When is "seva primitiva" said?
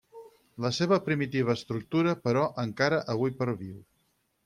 0.77-1.55